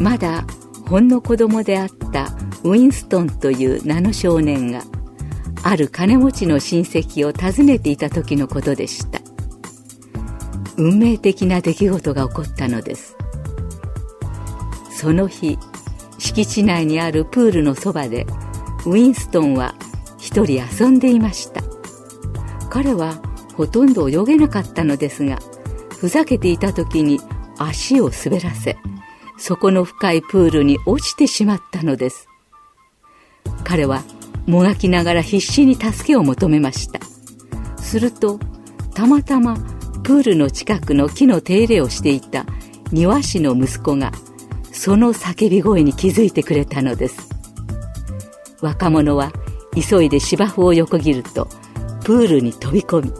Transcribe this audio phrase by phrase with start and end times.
[0.00, 0.44] まだ
[0.88, 4.82] ほんの子供であったウィンストンという名の少年が
[5.62, 9.20] ある金持ちの親戚を訪ねていた時のことでした。
[10.76, 13.16] 運命的な出来事が起こったのです。
[14.90, 15.58] その日
[16.18, 18.26] 敷地内にあるプールのそばで
[18.86, 19.74] ウィンストンは
[20.18, 21.62] 一人遊んでいました。
[22.70, 23.20] 彼は
[23.54, 25.38] ほとんど泳げなかったのですが
[25.98, 27.20] ふざけていた時に
[27.58, 28.78] 足を滑らせ
[29.38, 32.28] 底の深いプールに落ちてしまったのです。
[33.64, 34.02] 彼は
[34.46, 37.00] もがきながら必死に助けを求めました。
[37.76, 38.38] すると
[38.94, 39.56] たまたま
[40.02, 42.44] プールの近くの木の手入れをしていた
[42.90, 44.12] 庭師の息子が
[44.72, 47.28] その叫び声に気づいてくれたのです。
[48.60, 49.32] 若者は
[49.74, 51.48] 急いで芝生を横切ると
[52.04, 53.12] プールに飛び込み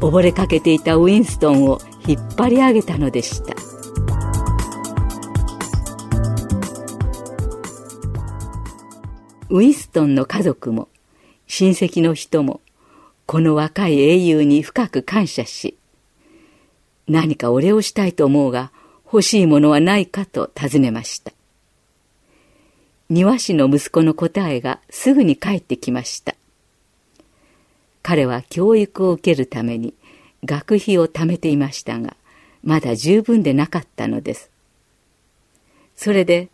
[0.00, 3.54] 溺れかけていたウィンストンを引っ張り上げたのでした。
[9.54, 10.88] ウィストンの家族も
[11.46, 12.60] 親戚の人も
[13.24, 15.78] この若い英雄に深く感謝し
[17.06, 18.72] 何かお礼をしたいと思うが
[19.04, 21.30] 欲しいものはないかと尋ねました。
[23.08, 26.34] 庭師の息子の答えがすぐに返ってきました。
[28.02, 29.94] 彼は教育を受けるために
[30.44, 32.16] 学費を貯めていましたが
[32.64, 34.50] まだ十分でなかったのです。
[35.94, 36.48] それで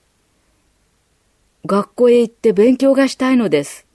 [1.66, 3.86] 学校へ行って勉強がしたいのです。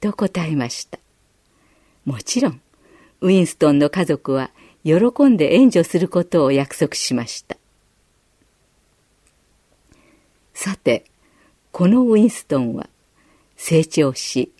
[0.00, 0.98] と答えました。
[2.04, 2.60] もちろん、
[3.22, 4.50] ウィンストンの家族は
[4.84, 7.56] 喜んで援助することを約束しました。
[10.52, 11.04] さて、
[11.72, 12.88] このウィンストンは
[13.56, 14.52] 成長し、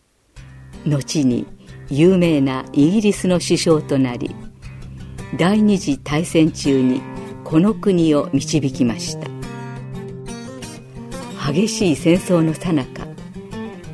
[0.86, 1.46] 後に
[1.90, 4.34] 有名なイギリスの首相となり、
[5.36, 7.02] 第二次大戦中に
[7.44, 9.33] この国を導きました。
[11.52, 13.06] 激しい戦争の最中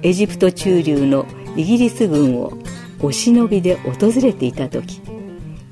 [0.02, 2.52] エジプト中流のイギリス軍を
[3.00, 5.00] お忍びで訪れていた時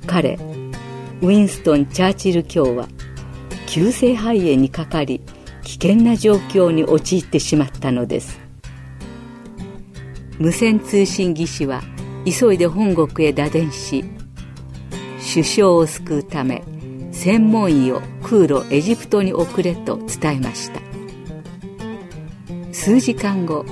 [0.06, 0.34] 彼
[1.21, 2.88] ウィンストン・チャーチル卿は
[3.67, 5.21] 急性肺炎にかかり
[5.62, 8.41] 危険な状況に陥ってしまったのです。
[10.38, 11.83] 無線通信技師は
[12.25, 14.05] 急いで本国へ打電し
[15.33, 16.62] 首相を救うため
[17.12, 20.88] 専門医を空路エジプトに送れと伝えました。
[22.88, 23.66] 数時間後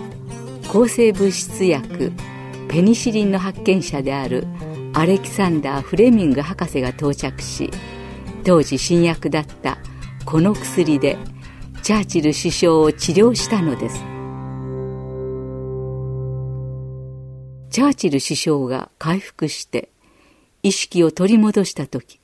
[0.70, 2.12] 抗生物質薬
[2.68, 4.46] ペニシリンの発見者である
[4.92, 7.70] アレキサンダー・フレミング博士が到着し
[8.44, 9.78] 当時新薬だった
[10.26, 11.16] この薬で
[11.82, 13.96] チャーチル首相を治療したのです。
[17.70, 19.88] チャーチル首相が回復して
[20.62, 22.20] 意識を取り戻した時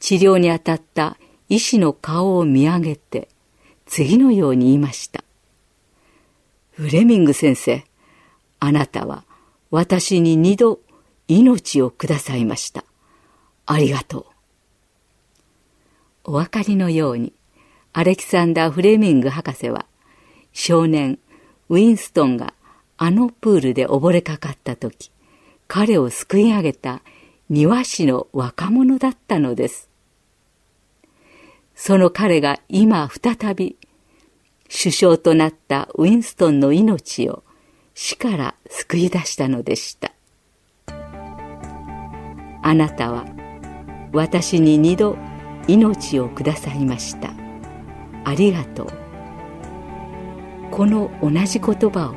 [0.00, 1.16] 治療に当たった
[1.48, 3.28] 医師の顔を見上げて
[3.86, 5.19] 次のように言いました。
[6.80, 7.84] フレミング先生、
[8.58, 9.26] あなたは
[9.70, 10.80] 私に二度
[11.28, 12.86] 命をくださいました。
[13.66, 14.24] ありがとう。
[16.24, 17.34] お分かりのように、
[17.92, 19.84] アレキサンダー・フレミング博士は、
[20.54, 21.18] 少年
[21.68, 22.54] ウィンストンが
[22.96, 25.12] あのプールで溺れかかった時、
[25.68, 27.02] 彼を救い上げた
[27.50, 29.90] 庭師の若者だったのです。
[31.74, 33.76] その彼が今再び
[34.72, 37.42] 首相となったウィンストンの命を
[37.94, 40.12] 死から救い出したのでした。
[42.62, 43.26] あなたは
[44.12, 45.18] 私に二度
[45.66, 47.32] 命をくださいました。
[48.24, 48.86] ありがとう。
[50.70, 52.14] この同じ言葉を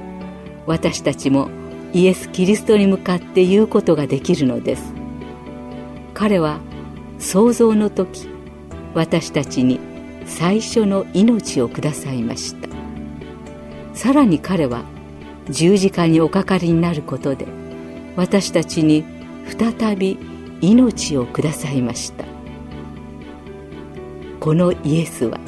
[0.68, 1.50] 私たちも
[1.92, 4.94] イエス・キリストに向かって言うことができるのです。
[6.14, 6.60] 彼は
[7.18, 8.30] 創造の時
[8.94, 9.80] 私たちに
[10.26, 12.70] 最初の命をくださいました。
[13.94, 14.84] さらに彼は
[15.50, 17.46] 十字架におかかりになることで
[18.16, 19.06] 私たちに
[19.58, 20.18] 再び
[20.62, 22.26] 命をくださいました。
[24.40, 25.40] このイエスは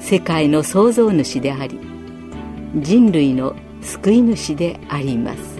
[0.00, 1.78] 世界の創造主であり
[2.76, 5.53] 人類の救い主であります。